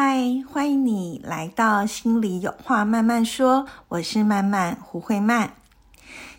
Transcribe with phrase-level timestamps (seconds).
[0.00, 3.66] 嗨，欢迎你来到心里有话慢慢说。
[3.88, 5.54] 我是慢慢胡慧曼。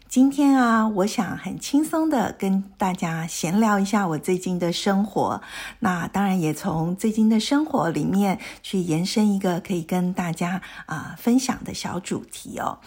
[0.07, 5.41] 今天啊，我想很轻松的跟大家闲聊一下我最近的生活。
[5.79, 12.79] 那当然也从最近的生活里面去延伸一个可以跟大家啊分享的小主题哦。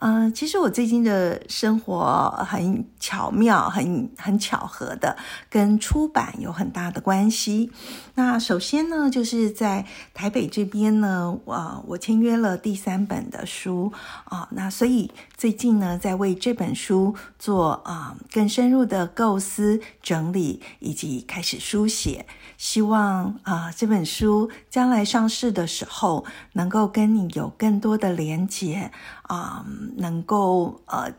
[0.00, 5.16] 嗯，其实我最近的生活很巧妙，很很巧合的，
[5.50, 7.72] 跟出版有很大的关系。
[8.14, 9.84] 那首先呢，就是在
[10.14, 13.92] 台北这边呢，我我签约了第三本的书
[14.24, 22.26] 啊，那所以最近呢，在为这本书做啊更深入的构思、整理以及开始书写，
[22.58, 28.90] 希望啊这本书将来上市的时候，能够跟你有更多的连接
[29.22, 29.64] 啊。
[29.96, 31.12] 能够呃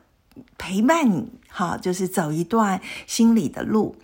[0.58, 3.96] 陪伴你，哈，就是走一段心理的路。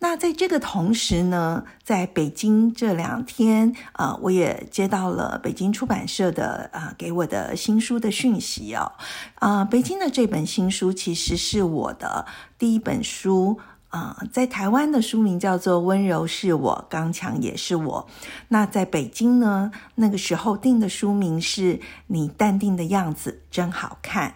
[0.00, 8.92] 那在这个同时呢，在北京这两天，呃，我也接到了北京出版社的啊给我的新书的讯息哦。
[9.36, 12.26] 啊，北京的这本新书其实是我的
[12.58, 13.58] 第一本书
[13.94, 18.08] 啊，在台湾的书名叫做《温柔是我，刚强也是我》。
[18.48, 21.78] 那在北京呢，那个时候定的书名是
[22.08, 24.34] 你淡定的样子真好看。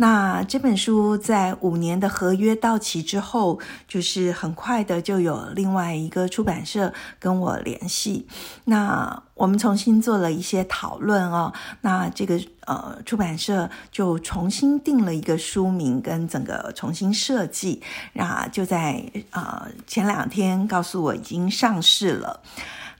[0.00, 8.26] 那这本书在五年的合约到期之后，就是很快的就有另外一个出版社跟我联系，
[8.64, 17.82] 那我们重新做了一些讨论哦，那这个呃出版社就重新定了一个书名跟整个重新设计，
[18.14, 22.40] 那就在呃前两天告诉我已经上市了。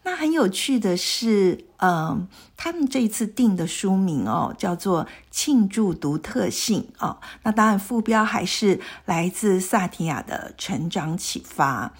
[0.02, 7.18] 那很有趣的是，嗯，他们这一次定的书名哦，叫做《庆祝独特性》哦。
[7.42, 11.92] 那当然，副标还是来自萨提亚的成长启发。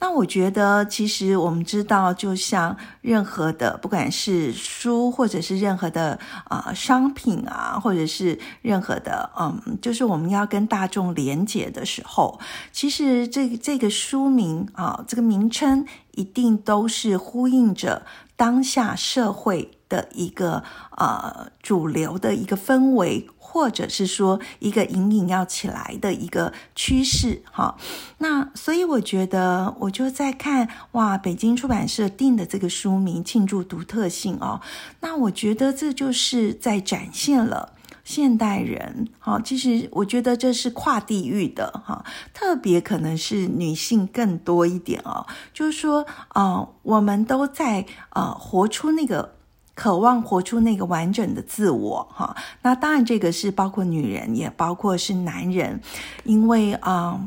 [0.00, 12.40] 那我觉得，其实我们知道，就像任何的，不管是书，或者是任何的啊商品啊，或者是任何的，嗯，就是我们要跟大众连接的时候，
[12.72, 18.06] 其实这这个书名啊，这个名称一定都是呼应着
[18.36, 20.62] 当下社会的一个
[20.96, 23.28] 呃主流的一个氛围。
[23.52, 27.76] 或者是说一个隐隐要起来的一个趋势，哈，
[28.18, 34.60] 那所以我觉得我就在看哇，北京出版社定的这个书名庆祝独特性哦，
[35.00, 37.72] 那我觉得这就是在展现了
[38.04, 49.39] 现代人，哈，其实我觉得这是跨地域的哈，特别可能是女性更多一点哦，就是说啊，我们都在呃活出那个。
[49.74, 55.80] 渴望活出那个完整的自我，哈，那当然这个是包括女人，也包括是男人，
[56.24, 57.20] 因为啊，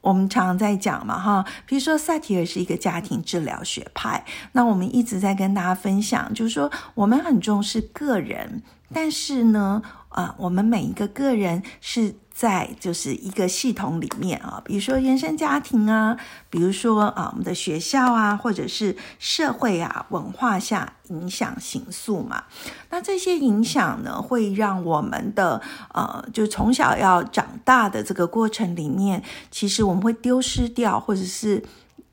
[0.00, 8.62] 我们常常在讲嘛，哈，比如说萨提尔是一个家庭治疗学派，那我们一直在跟大家分享，就是说我们很重视个人，
[8.92, 12.16] 但是呢，啊，我们每一个个人是。
[12.42, 16.16] 在就是一个系统里面啊，比如说原生家庭啊，
[16.50, 22.42] 比如说啊我们的学校啊，或者是社会啊文化下影响形塑嘛。
[22.90, 25.62] 那这些影响呢，会让我们的
[25.94, 29.22] 呃，就从小要长大的这个过程里面，
[29.52, 31.62] 其实我们会丢失掉，或者是。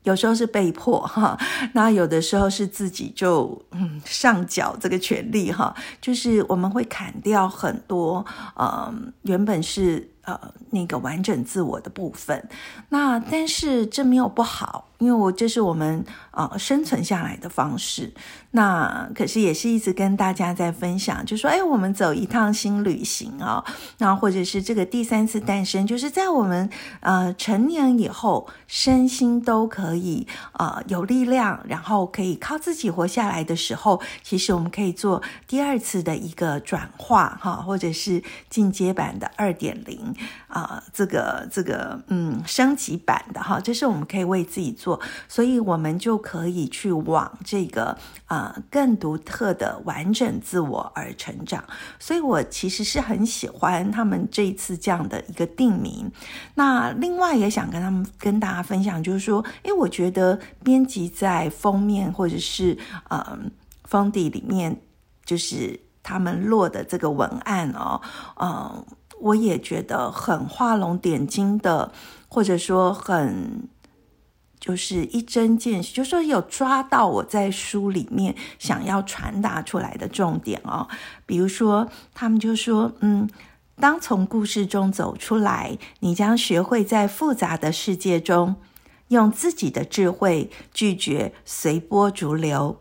[0.02, 1.38] 有时候是被迫哈，
[1.74, 8.24] 那有的时候是自己就嗯上缴这个权利哈，就是我们会砍掉很多
[8.54, 8.90] 呃
[9.24, 10.38] 原本是呃
[10.70, 12.48] 那个完整自我的部分，
[12.88, 14.86] 那但是这没有不好。
[15.00, 18.12] 因为我这是我们啊生存下来的方式，
[18.50, 23.64] 那可是也是一直跟大家在分享，就说哎，我们走一趟新旅行啊，
[23.96, 26.68] 那或者是这个第三次诞生，就是在我们
[27.00, 40.09] 呃成年以后，身心都可以啊有力量，然后可以靠自己活下来的时候，其实我们可以做第二次的一个转化哈，或者是进阶版的二点零
[40.48, 45.00] 啊，这个这个嗯升级版的哈，这是我们可以为自己做。
[45.28, 47.96] 所以，我们就可以去往这个
[48.26, 51.62] 啊更独特的完整自我而成长。
[51.98, 56.10] 所以我其实是很喜欢他们这一次这样的一个定名。
[56.54, 62.76] 那另外也想跟他们跟大家分享，就是说，诶，我觉得编辑在封面或者是
[63.10, 63.50] 嗯
[63.84, 64.80] 封底里面，
[65.24, 68.00] 就是他们落的这个文案哦，
[68.40, 68.84] 嗯，
[69.20, 71.92] 我也觉得很画龙点睛的，
[72.28, 73.68] 或者说很
[74.58, 80.88] 就是一针见血，就说有抓到我在书里面想要传达出来的重点哦。
[81.24, 83.28] 比如说，他们就说，嗯，
[83.76, 88.56] 当从故事中走出来，你将学会在复杂的世界中，
[89.08, 92.78] 用自己的智慧拒绝随波逐流。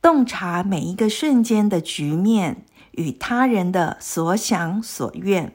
[0.00, 5.54] 洞察每一个瞬间的局面与他人的所想所愿，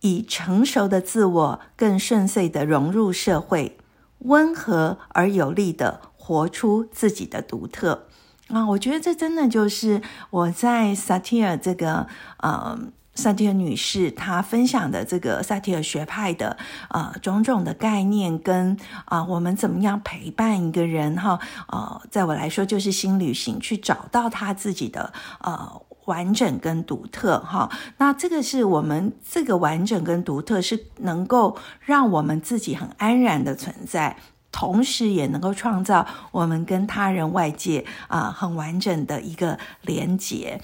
[0.00, 3.76] 以成熟的自我更顺遂的融入社会，
[4.20, 8.06] 温和而有力的活出自己的独特
[8.48, 8.66] 啊！
[8.68, 12.06] 我觉得这真的就是我在萨提尔这个
[12.38, 12.78] 呃。
[13.18, 16.58] 萨提尔女士她分享的这个萨提尔学派的
[16.90, 27.70] 呃种种的概念，跟啊我们怎么样陪伴一个人哈呃，在我来说就是新旅行，去找到他自己的呃完整跟独特哈。
[27.98, 34.16] 那这个是我们这个完整跟独特是能够让我们自己很安然的存在。
[34.52, 40.58] 同时也能够创造我们跟他人、外界啊很完整的一个连接。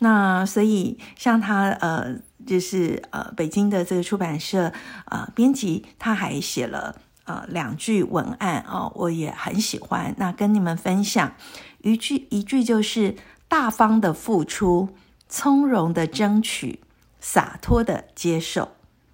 [0.00, 2.14] 那所以像他呃，
[2.46, 4.70] 就是呃北京的这个出版社
[5.06, 10.14] 啊编辑，他还写了呃两句文案啊，我也很喜欢。
[10.18, 11.32] 那跟你们分享
[11.80, 13.16] 一句，一句就是
[13.48, 14.90] 大方的付出，
[15.28, 16.80] 从容的争取，
[17.18, 18.68] 洒脱的接受。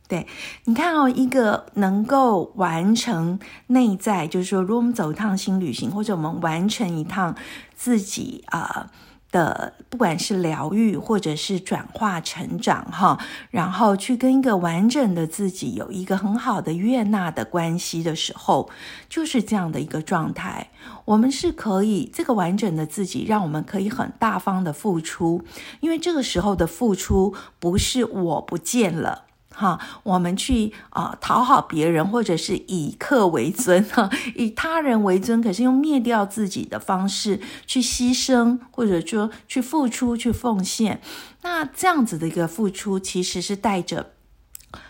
[0.06, 0.26] 对，
[0.64, 3.38] 你看哦，一个能够完成
[3.68, 7.34] 内在，就是说，如果我们走一趟新旅行，或者我们完成一趟
[7.74, 8.90] 自己啊
[9.34, 13.18] 的，不管是疗愈或者是转化成长哈，
[13.50, 18.70] 然后去跟一个完整的自己有一个很好的悦纳的关系的时候，
[19.08, 20.70] 就是这样的一个状态。
[21.06, 25.42] 我们是可以这个完整的自己，让我们可以很大方的付出，
[25.80, 29.23] 因为这个时候的付出不是我不见了。
[29.54, 41.00] 哈，我们去啊讨好别人，或者是以客为尊，哈， 以他人为尊，可是用灭掉自己的方式去牺牲，或者说去付出、去奉献，
[41.42, 44.10] 那这样子的一个付出，其实是带着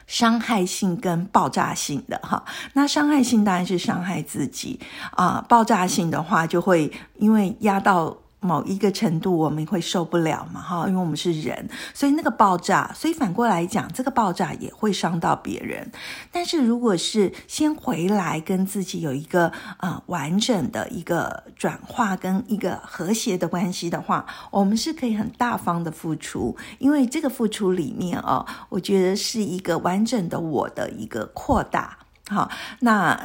[0.06, 2.44] 伤害性跟爆炸性的哈。
[2.72, 4.81] 那伤害性当然是伤害自己
[5.12, 8.17] 啊，爆炸性的话就会因为压到。
[8.44, 10.61] 某一个程度，我们会受不了嘛？
[10.61, 15.91] 哈，因为我们是人，所以那个爆炸，所以反过来讲，这个爆炸也会伤到别人。
[16.31, 31.96] 但是如果是先回来跟自己有一个呃完整的一个转化跟一个和谐的关系的话，我们是可以很大方的付出，因为这个付出里面哦，我觉得是一个完整的我的一个扩大。
[32.29, 32.50] 好，
[32.81, 33.19] 那。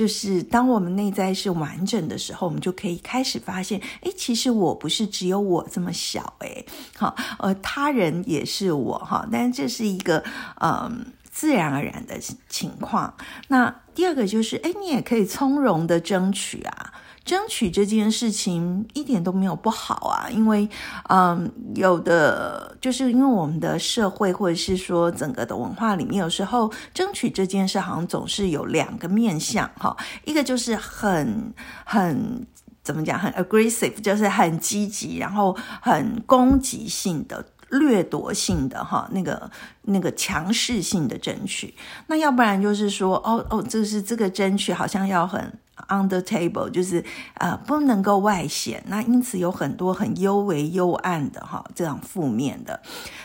[0.00, 6.64] 就是当我们内在是完整的时候，我们就可以开始发现，哎，其实我不是只有我这么小，哎，
[6.96, 10.24] 好，呃，他人也是我，哈，但是这是一个，
[10.62, 12.18] 嗯，自然而然的
[12.48, 13.12] 情况。
[13.48, 16.89] 那第二个就是，哎，你也可以从容的争取啊。
[17.24, 20.68] 争取这件事情一点都没有不好啊，因为，
[21.08, 31.52] 嗯，有的就是因为我们的社会或者是说整个的文化里面，有时候争取这件事好像总是有两个面向哈，一个就是很
[31.84, 32.46] 很
[32.82, 37.44] 怎么讲，很 aggressive，就是很积极，然后很攻击性的。
[37.70, 39.50] 掠夺性的哈，那个
[39.82, 41.74] 那个强势性的争取，
[42.08, 45.52] 那要不然就是说，哦哦，这是这个争取好像要很
[45.88, 52.80] under table，就是呃不能够外显，那因此有很多很幽微幽暗的哈，这样负面的。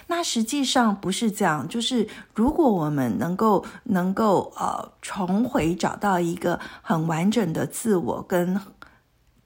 [0.08, 8.62] 那实际上不是这样，就是如果我们能够能够呃重回找到一个很完整的自我跟。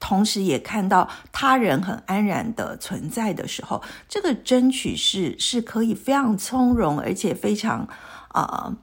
[0.00, 7.86] 同时也看到他人很安然的存在的时候，这个争取是是可以非常从容，而且非常
[8.28, 8.74] 啊，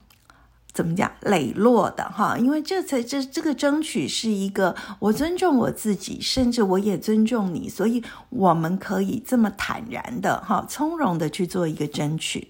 [0.72, 2.38] 怎么讲磊落的哈？
[2.38, 12.48] 因为这才这这个争取是一个我尊重我自己，甚至我也尊重你，所以我们可以这么坦然的哈，从容的去做一个争取。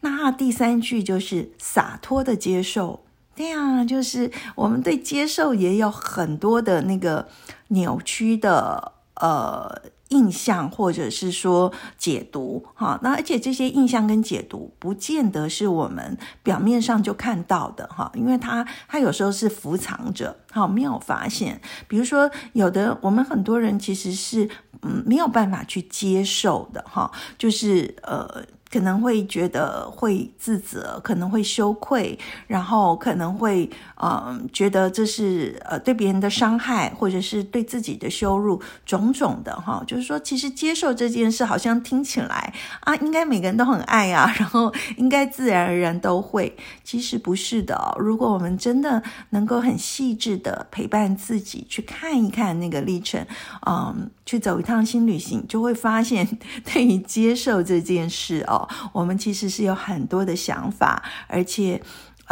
[0.00, 3.04] 那第三句就是洒脱的接受。
[3.34, 7.26] 对呀，就是我们对接受也有很多的那个
[7.72, 12.98] 扭曲的呃印象，或者是说解读哈。
[13.02, 21.60] 那而且这些印象跟解读，不见得是我们表面上就看到的哈，因为它它有时候是伏藏着，好没有发现。
[21.88, 24.48] 比如说，有的我们很多人其实是
[24.82, 28.44] 嗯没有办法去接受的哈，就是呃。
[28.72, 33.68] 可能会觉得会自责，可能会羞愧，然后可能会
[34.02, 39.82] 嗯觉得这是呃对别人的伤害，或者是对自己的羞辱，种种的哈。
[39.86, 46.56] 就是说，其实接受这件事，好像听起来啊，应该每个人都很爱啊， 然后应该自然而然都会。
[46.82, 47.94] 其实不是的。
[47.98, 53.24] 如果我们真的能够很细致的陪伴自己，去看一看那个历程，
[53.66, 56.26] 嗯，去走一趟新旅行，就会发现，
[56.72, 58.68] 对于接受这件事哦。
[58.92, 61.80] 我们其实是有很多的想法，而且，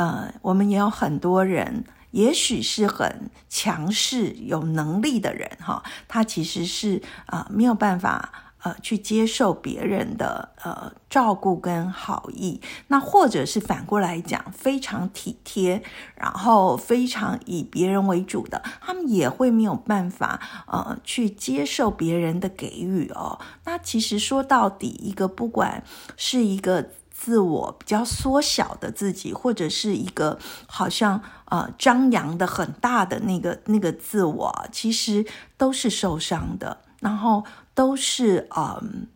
[0.00, 8.32] 呃，我们也有很多人，也许是很强势、有能力的人，哈，他其实是啊没有办法。
[8.62, 15.82] 呃，去接受别人的呃照顾跟好意，那或者是反过来讲，非常体贴，
[16.14, 23.40] 然后非常以别人为主的，他们也会没有办法呃去接受别人的给予哦。
[23.64, 25.82] 那其实说到底，一个不管
[26.18, 26.90] 是一个
[27.22, 35.26] 自我比较缩小的自己，或者是一个好像呃张扬的很大的那个那个自我，其实
[35.58, 36.78] 都是受伤的。
[37.00, 39.06] 然后都是嗯，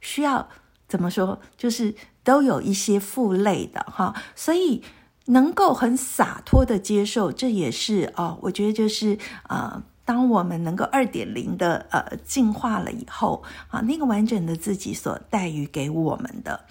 [0.00, 0.48] 需要
[0.88, 1.38] 怎么说？
[1.58, 1.94] 就是
[2.24, 4.82] 都有一些负累的哈，所以
[5.26, 9.18] 能够很洒脱的接受，这也是哦，我觉得就是
[9.48, 9.82] 呃，
[10.12, 16.66] 当我们能够二点零的呃进化了以后啊，那个完整的自己所带予给我们的，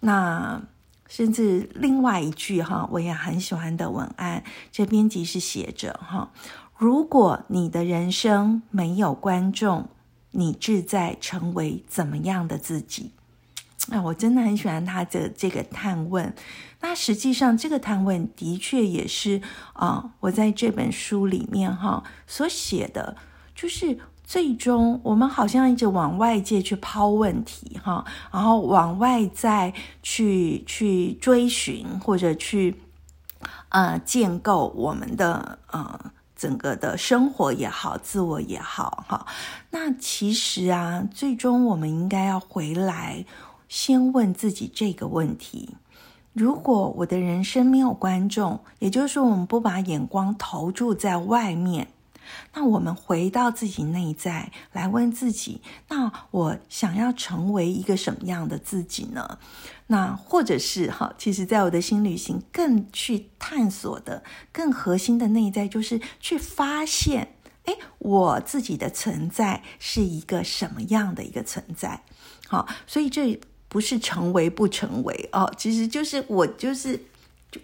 [0.00, 0.62] 那
[1.06, 6.30] 甚至另外一句哈，我也很喜欢的文案，这编辑是写着哈，
[6.78, 9.88] 如果你的人生没有观众。
[10.38, 13.12] 你志在成为怎么样的自己？
[13.88, 16.34] 那我真的很喜欢他的这个探问。
[16.80, 19.40] 那实际上，这个探问的确也是
[19.72, 23.16] 啊，我在这本书里面哈所写的，
[23.54, 32.80] 就是最终我们好像一直往外界去抛问题哈，然后往外再去去追寻或者去
[33.70, 36.12] 呃建构我们的呃。
[36.38, 39.26] 整个的生活也好，自我也好，哈，
[39.70, 43.24] 那其实啊，最终我们应该要回来，
[43.68, 45.76] 先问自己这个问题：
[46.32, 51.88] 如果我的人生没有观众，也就是说，我们不把眼光投注在外面。
[52.54, 59.38] 那我们回到自己内在来问自己：那我想要成为一个什么样的自己呢？
[59.86, 72.02] 那或者是哈，其实，在我的新旅行更去探索的、更核心的内在，就是去发现：哎，我自己的存在是一个什么样的一个存在？
[72.48, 73.38] 好，所以这
[73.76, 76.98] 不是成为不成为哦，其实就是我就是。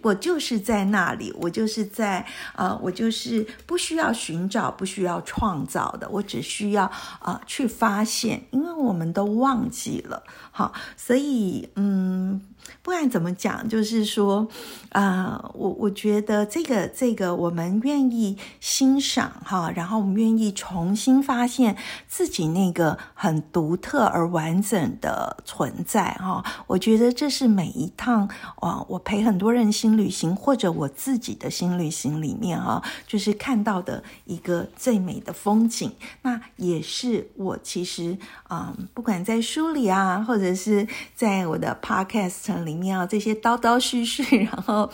[0.01, 6.85] 我就是在那里，我就是在啊，我就是不需要寻找，不需要创造的，我只需要
[7.19, 12.41] 啊去发现，因为我们都忘记了，好，所以嗯。
[12.81, 14.47] 不管怎么讲，就是说，
[14.89, 21.77] 啊，我我觉得这个这个，我们愿意欣赏哈，然后我们愿意重新发现
[22.07, 26.43] 自己那个很独特而完整的存在哈。
[26.67, 35.91] 我觉得这是每一趟啊，我陪很多人新旅行或者我自己的新旅行里面啊，就是看到的一个最美的风景。
[36.23, 42.62] 那也是我其实啊，不管在书里啊，或者是在我的 podcast。
[42.63, 44.89] 里面啊，这些叨叨絮絮， 然后，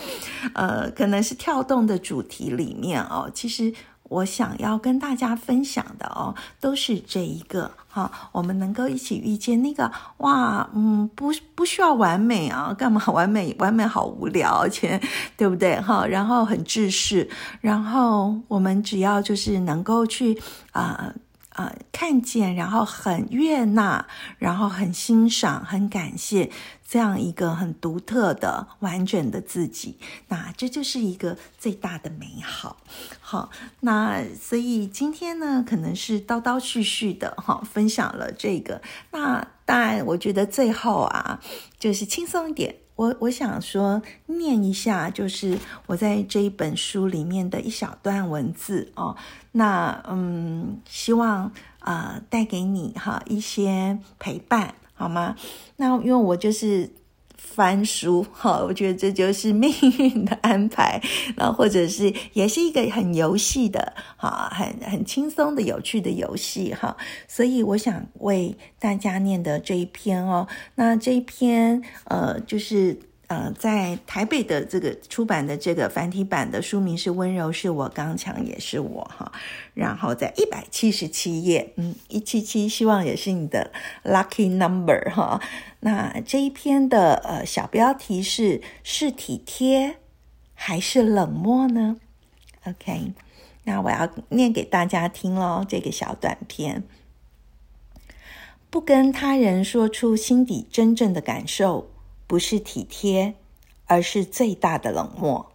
[0.54, 3.74] 呃，可能是跳动的主题里面哦，其实
[4.04, 13.56] 我想要跟大家分享的哦，都是这一个哈，我们能够一起遇见那个哇，嗯，不不需要完美啊，干嘛 完美？
[13.60, 15.00] 完美好无聊，而且
[15.38, 16.06] 对不对哈？
[16.06, 17.30] 然后很自私，
[17.62, 21.14] 然后我们只要就是能够去啊。
[21.56, 24.06] 呃，看见，然后很悦纳，
[24.38, 26.50] 然后很欣赏，很感谢
[26.90, 32.78] 这样一个很独特的、完整的自己，那这就是一个最大的美好。
[33.22, 38.82] 好，那所以今天呢，可能是叨叨絮絮的哈，分享了这个。
[39.12, 41.40] 那当然，我觉得最后啊，
[41.78, 42.76] 就是轻松一点。
[42.96, 49.16] 我我想说，念一下，就是我在这一本书里面的一小段文字哦。
[49.52, 55.36] 那嗯，希望啊带给你哈一些陪伴，好吗？
[55.78, 56.92] 那因为我就是。
[57.42, 61.02] 翻书 哈，我觉得这就是命运的安排，
[61.38, 66.96] 那或者是也是一个很游戏的哈，很很轻松的有趣的游戏哈，
[67.28, 73.00] 所以我想为大家念的这一篇哦，那这一篇呃就是
[73.30, 79.32] 呃，在台北的这个出版的这个繁体版的书名是《温柔是我刚强也是我》哈，
[79.76, 83.72] 然后在一百七十七页，嗯，一七七，希望也是你的
[84.04, 85.40] lucky number 哈。
[85.82, 89.98] 那这一篇的呃小标题是是体贴
[90.56, 91.98] 还是冷漠呢
[92.66, 93.14] ？OK，
[93.66, 96.84] 那我要念给大家听喽，这个小短片，
[98.72, 101.92] 不跟他人说出心底真正的感受。
[102.30, 103.34] 不是体贴，
[103.88, 105.52] 而是最大的冷漠。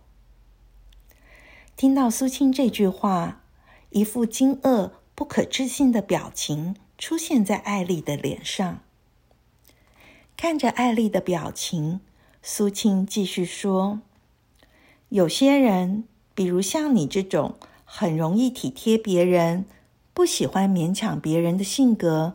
[1.76, 3.42] 听到苏青这句话，
[3.90, 8.80] 一副惊愕、不可置信的表情出现在艾丽的脸上。
[10.36, 12.00] 看着艾丽的表情，
[12.42, 14.00] 苏青继续说
[15.10, 17.54] ：“有些人，比如像你这种
[17.84, 19.64] 很容易体贴别人、
[20.12, 22.34] 不喜欢勉强别人的性格。”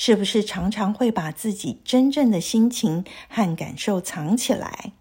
[0.00, 4.92] 是不是常常会把自己真正的心情和感受藏起来？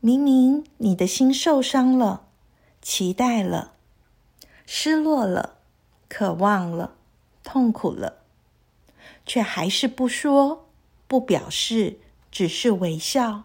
[0.00, 2.26] 明明你的心受伤了、
[2.82, 3.74] 期待了、
[4.66, 5.58] 失落了、
[6.08, 6.96] 渴望了、
[7.44, 8.24] 痛苦了，
[9.24, 10.66] 却还是不说、
[11.06, 12.00] 不表示，
[12.32, 13.44] 只是微笑。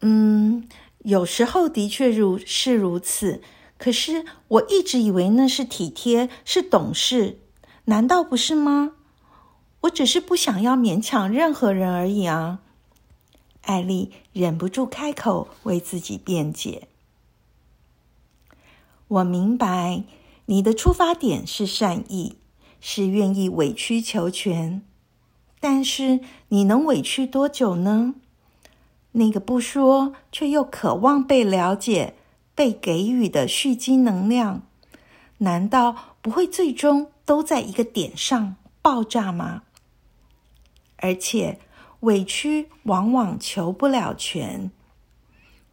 [0.00, 0.68] 嗯，
[1.04, 3.40] 有时候的确如是如此。
[3.78, 7.38] 可是我一直以为那是体贴，是懂事。
[7.86, 8.92] 难道不是吗？
[9.82, 12.60] 我只是不想要勉强任何人而已啊！
[13.62, 16.88] 艾丽忍不住开口为自己辩解。
[19.08, 20.04] 我明白
[20.46, 22.36] 你的出发点是善意，
[22.80, 24.82] 是愿意委曲求全，
[25.60, 28.14] 但是你能委屈多久呢？
[29.12, 32.14] 那个不说却又渴望被了解、
[32.54, 34.62] 被给予的蓄积能量，
[35.38, 37.11] 难道不会最终？
[37.24, 39.62] 都在一个点上爆炸吗？
[40.96, 41.58] 而且
[42.00, 44.70] 委屈往往求不了全。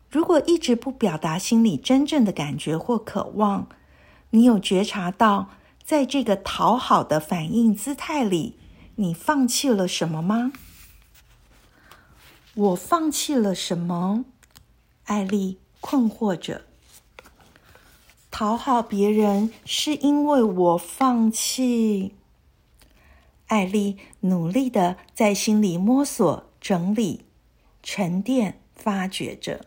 [0.10, 3.68] 如果一直不表达心里真正的感觉或渴望，
[4.32, 5.50] 你有觉察到，
[5.84, 8.58] 在这个讨好的反应姿态里，
[8.96, 10.52] 你放弃了什么吗？
[12.56, 14.26] 我放弃了什么？
[15.06, 16.69] 艾丽困惑着。
[18.40, 22.16] 讨好别人是因为我放弃。
[23.48, 27.26] 艾丽努力的在心里摸索、整理、
[27.84, 29.66] 沉淀、发掘着。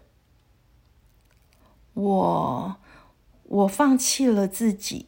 [1.93, 2.77] 我，
[3.43, 5.05] 我放弃了自己，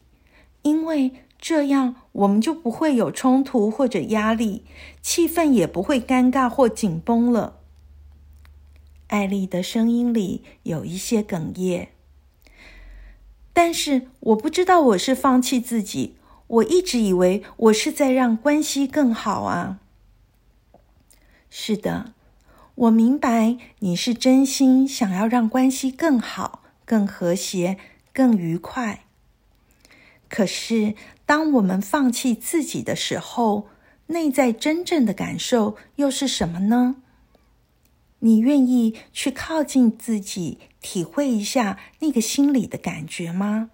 [0.61, 4.67] 因为这样我们就不会有冲突或者压力，
[5.01, 7.61] 气氛也不会尴尬或紧绷了。
[9.07, 11.94] 艾丽的声音里有一些哽咽。
[13.55, 16.17] 但是我不知道我是放弃自己，
[16.49, 19.79] 我一直以为我是在让关系更好啊。
[21.49, 22.13] 是的，
[22.75, 27.79] 我明白你是真心想要让关系更好、更和谐、
[28.13, 29.05] 更愉快。
[30.29, 33.69] 可是当我们放弃自己的时候，
[34.09, 36.97] 内在真正的感受又是什么呢？
[38.25, 43.69] 你愿意去靠近自己，体会一下那个心里的感觉吗？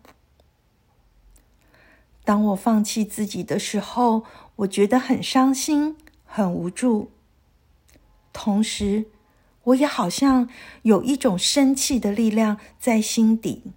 [2.24, 4.24] 当我放弃自己的时候，
[4.56, 7.12] 我觉得很伤心、很无助，
[8.32, 9.06] 同时
[9.62, 10.48] 我也好像
[10.82, 13.72] 有一种生气的力量在心底。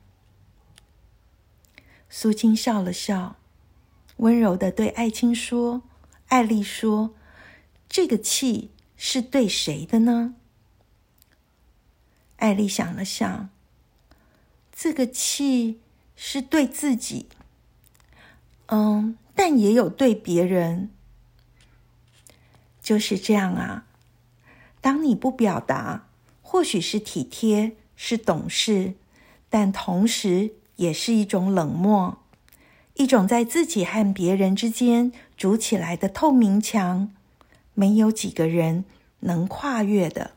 [2.10, 3.36] 苏青笑了笑，
[4.18, 5.84] 温柔的对艾青说
[6.30, 7.14] ：“艾丽说，
[7.88, 10.34] 这个气是对谁的呢？”
[12.38, 13.50] 艾丽想了想，
[14.72, 15.80] 这个气
[16.16, 17.28] 是对自己，
[18.68, 20.90] 嗯，但也有对别人。
[22.82, 23.86] 就是这样啊。
[24.82, 26.08] 当你不表达，
[26.42, 28.96] 或许是体贴，是懂事，
[29.50, 32.18] 但同时也是一种冷漠，
[32.96, 37.14] 一种在自己和别人之间筑起来的透明墙，
[37.74, 38.84] 没有几个人
[39.22, 40.32] 能跨越的。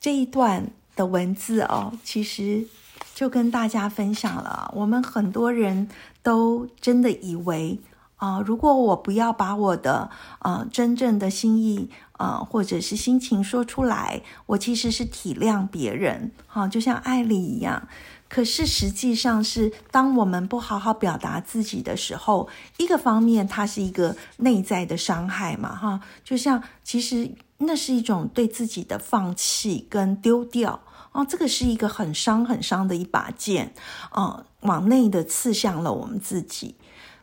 [0.00, 2.66] 这一段的文字哦，其实
[3.14, 4.72] 就跟大家分享了。
[4.74, 5.90] 我们很多人
[6.22, 7.78] 都真的以为
[8.16, 17.86] 啊，如果我不要把我的啊真正的心意啊或者是心情说出来，我其实是体谅别人，哈，就像艾丽一样。
[18.26, 27.30] 可是实际上是，当我们不好好表达自己的时候，一个方面它是一个内在的伤害嘛，哈，就像其实。
[27.60, 30.80] 那是一种对自己的放弃跟丢掉
[31.12, 33.72] 哦，这个是一个很伤很伤的一把剑，
[34.10, 36.74] 啊，往内的刺向了我们自己。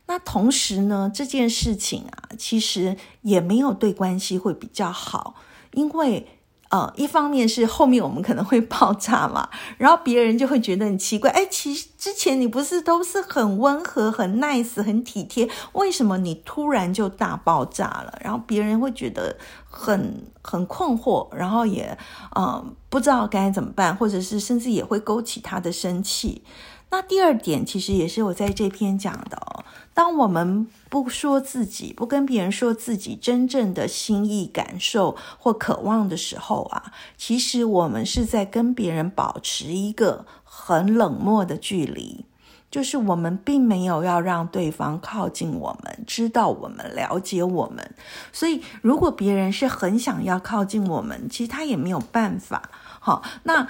[0.07, 5.35] 那同时呢，这件事情啊，其实也没有对关系会比较好，
[5.73, 6.27] 因为。
[6.69, 18.17] 呃，一方面是后面我们可能会爆炸嘛，然后别人就会觉得很奇怪，哎，其实之前你不是都是很温和、很 nice、很体贴，为什么你突然就大爆炸了？
[18.21, 21.97] 然后别人会觉得很很困惑，然后也
[22.35, 26.43] 呃不知道该怎么办，或者是甚至也会勾起他的生气。
[26.89, 29.63] 那第二点，其实也是我在这篇讲的哦。
[29.93, 42.25] 当我们不说自己，不跟别人说自己真正的心意、感受或渴望的时候啊，其实我们是在跟别人保持一个很冷漠的距离，
[42.69, 47.95] 就是我们并没有要让对方靠近我们，知道我们，了解我们。
[48.31, 52.69] 所以，如果别人是很想要靠近我们，其实他也没有办法。
[53.07, 53.65] 好，那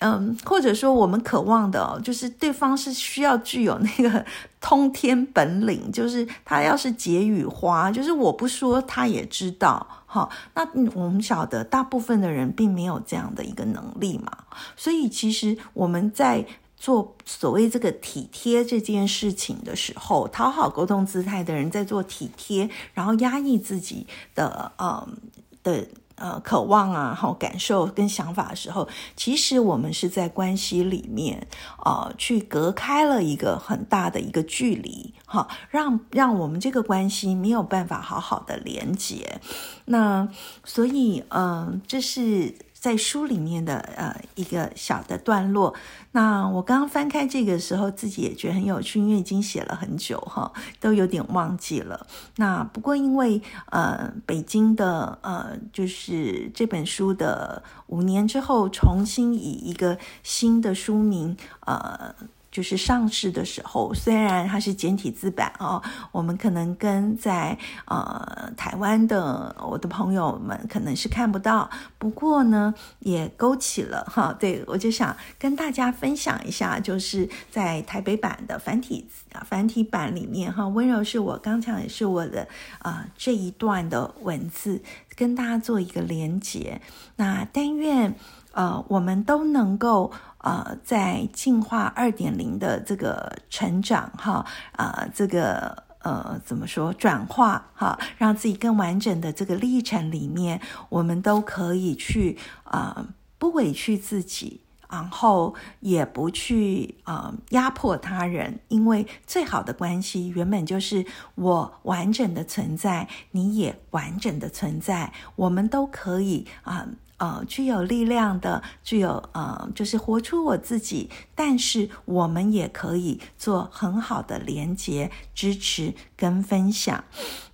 [0.00, 4.26] 嗯，或者说我们渴望的，就是对方是需要具有那个
[4.60, 9.86] 通天本领，就是他要是解语花，就是我不说他也知道。
[10.06, 14.38] 好，那我们晓得大部分的人并没有这样的一个能力嘛，
[14.76, 16.44] 所以其实我们在
[16.76, 25.16] 做所谓这个体贴这件事情的时候，讨好沟通姿态的人在做体贴，然后压抑自己的嗯
[25.62, 25.86] 的。
[26.20, 39.40] 呃，渴望啊，好感受跟想法的时候，其实我们是在关系里面，啊，去隔开了一个很大的一个距离，哈，让让我们这个关系没有办法好好的连接。
[39.86, 40.28] 那
[40.62, 42.54] 所以，嗯，这是。
[42.80, 45.74] 在书里面的呃一个小的段落，
[46.12, 52.06] 那我刚刚翻开这个时候，自己也觉得很有趣，因为已经写了很久哈，都有点忘记了。
[52.36, 62.14] 那不过因为呃北京的呃就是这本书的五年之后，重新以一个新的书名呃。
[62.50, 79.06] 就是上市的时候，虽然它是简体字版哦，我们可能跟在呃台湾的我的朋友们可能是看不到，不过呢，也勾起了哈，对我就想跟大家分享一下，就是在台北版的繁体
[79.44, 82.48] 繁体版里面哈，温柔是我刚才也是我的
[82.80, 84.82] 啊这一段的文字，
[85.14, 86.80] 跟大家做一个连接。
[87.16, 88.14] 那但愿
[88.52, 90.12] 呃我们都能够。
[90.42, 100.58] 呃，在进化二点零的这个成长哈，啊，这个呃怎么说转化哈，让自己更完整的这个历程里面，
[100.88, 116.88] 我们都可以去啊，不委屈自己，然后也不去啊压迫他人，因为最好的关系原本就是我完整的存在，你也完整的存在，我们都可以啊。
[117.20, 121.08] 呃具有力量的，具有呃，就是活出我自己。
[121.34, 127.04] 但是我们也可以做很好的连接、支持跟分享。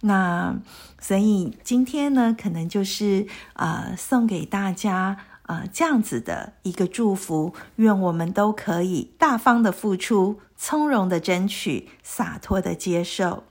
[0.01, 0.57] 那
[1.01, 7.53] 所以今天呢，可能就是呃，送给大家呃这样子的一个祝福。
[7.77, 13.45] 愿我们都可以大方的付出，从容的争取，洒脱的接受。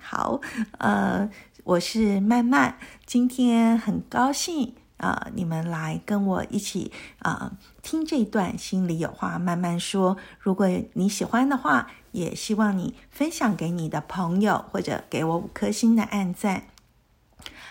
[0.00, 0.40] 好，
[0.78, 1.28] 呃，
[1.64, 4.74] 我是曼曼，今天很高兴。
[4.98, 10.16] 啊，你们来跟我一起啊，听这一段心里有话慢慢说。
[10.38, 16.64] 如果你喜欢的话，也希望你分享给你的朋友，或者给我五颗星的按赞。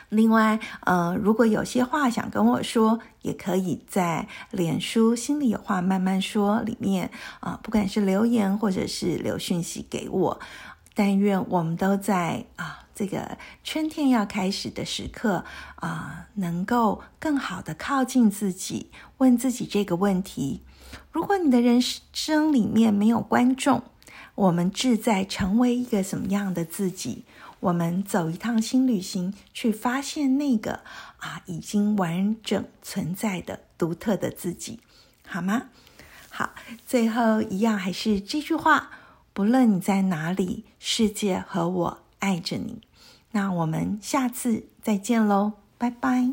[0.09, 7.11] 另外，呃，如果有些话想跟我说，也可以在脸书心里有话慢慢说里面
[7.41, 10.39] 啊，不管是留言或者是留讯息给我。
[10.95, 12.86] 但愿我们都在啊。
[12.97, 20.63] 这个春天要开始的时刻啊，能够更好的靠近自己，问自己这个问题：
[21.11, 23.83] 如果你的人生里面没有观众，
[24.33, 27.23] 我们志在成为一个什么样的自己？
[27.59, 30.79] 我们走一趟新旅行，去发现那个
[31.17, 34.79] 啊已经完整存在的独特的自己，
[35.27, 35.65] 好吗？
[36.31, 36.55] 好，
[36.87, 38.89] 最后一样还是这句话：
[39.33, 42.81] 不论你在哪里，世界和我爱着你。
[43.31, 46.29] 那我们下次再见喽拜拜。